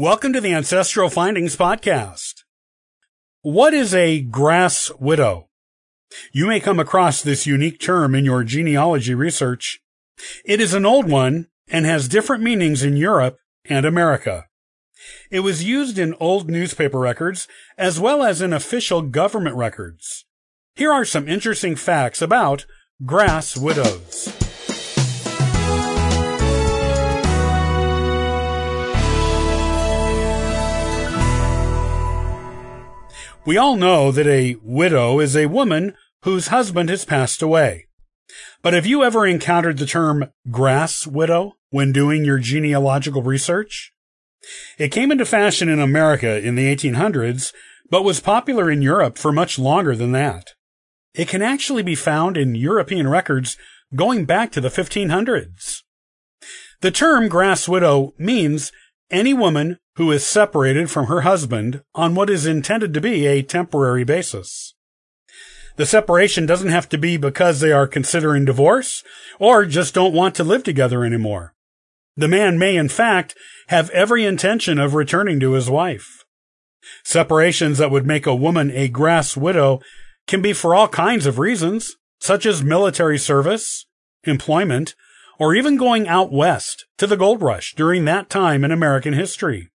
[0.00, 2.44] Welcome to the Ancestral Findings Podcast.
[3.42, 5.48] What is a grass widow?
[6.32, 9.80] You may come across this unique term in your genealogy research.
[10.44, 14.44] It is an old one and has different meanings in Europe and America.
[15.32, 20.26] It was used in old newspaper records as well as in official government records.
[20.76, 22.66] Here are some interesting facts about
[23.04, 24.37] grass widows.
[33.44, 37.86] We all know that a widow is a woman whose husband has passed away.
[38.62, 43.92] But have you ever encountered the term grass widow when doing your genealogical research?
[44.78, 47.52] It came into fashion in America in the 1800s,
[47.90, 50.50] but was popular in Europe for much longer than that.
[51.14, 53.56] It can actually be found in European records
[53.94, 55.82] going back to the 1500s.
[56.80, 58.70] The term grass widow means
[59.10, 63.42] any woman who is separated from her husband on what is intended to be a
[63.42, 64.74] temporary basis.
[65.74, 69.02] The separation doesn't have to be because they are considering divorce
[69.40, 71.52] or just don't want to live together anymore.
[72.16, 73.34] The man may, in fact,
[73.68, 76.24] have every intention of returning to his wife.
[77.02, 79.80] Separations that would make a woman a grass widow
[80.28, 83.86] can be for all kinds of reasons, such as military service,
[84.22, 84.94] employment,
[85.40, 89.70] or even going out west to the gold rush during that time in American history.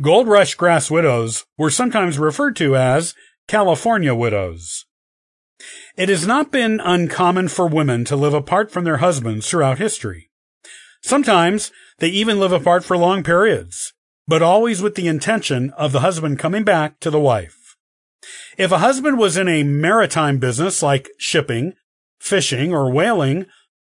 [0.00, 3.14] Gold rush grass widows were sometimes referred to as
[3.48, 4.84] California widows.
[5.96, 10.30] It has not been uncommon for women to live apart from their husbands throughout history.
[11.02, 13.92] Sometimes they even live apart for long periods,
[14.28, 17.76] but always with the intention of the husband coming back to the wife.
[18.56, 21.72] If a husband was in a maritime business like shipping,
[22.20, 23.46] fishing, or whaling,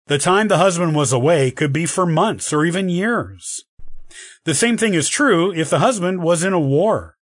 [0.07, 3.63] the time the husband was away could be for months or even years.
[4.45, 7.17] The same thing is true if the husband was in a war.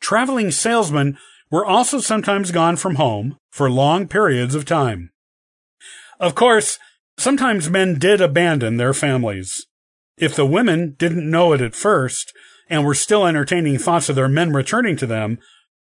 [0.00, 1.18] Traveling salesmen
[1.50, 5.10] were also sometimes gone from home for long periods of time.
[6.18, 6.78] Of course,
[7.18, 9.66] sometimes men did abandon their families.
[10.16, 12.32] If the women didn't know it at first
[12.68, 15.38] and were still entertaining thoughts of their men returning to them,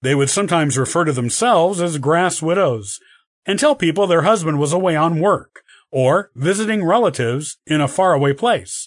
[0.02, 3.00] they would sometimes refer to themselves as grass widows
[3.46, 8.32] and tell people their husband was away on work or visiting relatives in a faraway
[8.32, 8.86] place,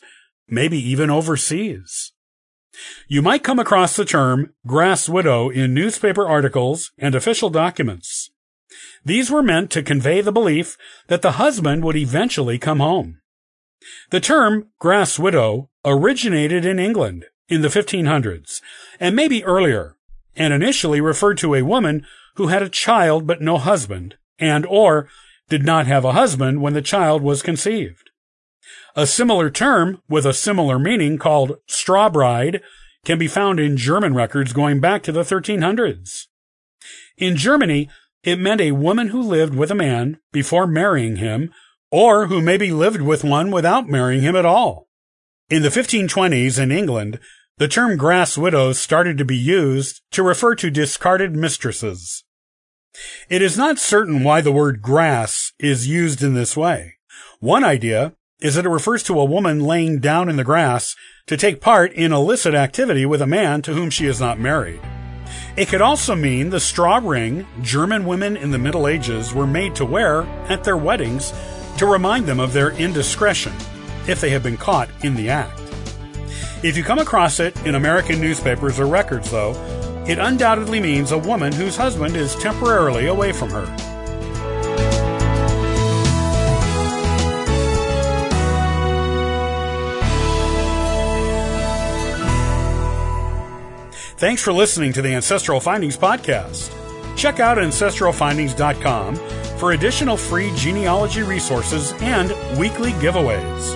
[0.52, 2.12] maybe even overseas.
[3.08, 8.30] You might come across the term grass widow in newspaper articles and official documents.
[9.04, 13.22] These were meant to convey the belief that the husband would eventually come home.
[14.12, 18.62] The term grass widow originated in England in the 1500s
[19.00, 19.96] and maybe earlier
[20.36, 25.10] and initially referred to a woman who had a child but no husband and or
[25.50, 28.11] did not have a husband when the child was conceived.
[28.96, 32.62] A similar term with a similar meaning called straw bride
[33.06, 36.28] can be found in German records going back to the 1300s.
[37.18, 37.90] In Germany,
[38.24, 41.52] it meant a woman who lived with a man before marrying him,
[41.90, 44.88] or who maybe lived with one without marrying him at all.
[45.50, 47.20] In the 1520s in England,
[47.58, 52.24] the term grass widows started to be used to refer to discarded mistresses.
[53.30, 56.96] It is not certain why the word grass is used in this way.
[57.40, 60.96] One idea is that it refers to a woman laying down in the grass
[61.28, 64.82] to take part in illicit activity with a man to whom she is not married.
[65.56, 69.76] It could also mean the straw ring German women in the Middle Ages were made
[69.76, 71.34] to wear at their weddings
[71.78, 73.54] to remind them of their indiscretion
[74.08, 75.60] if they had been caught in the act.
[76.64, 79.54] If you come across it in American newspapers or records, though,
[80.08, 83.91] it undoubtedly means a woman whose husband is temporarily away from her.
[94.22, 96.70] Thanks for listening to the Ancestral Findings Podcast.
[97.18, 99.16] Check out ancestralfindings.com
[99.58, 102.30] for additional free genealogy resources and
[102.60, 103.74] weekly giveaways.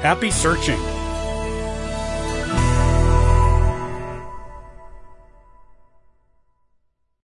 [0.00, 0.78] Happy searching!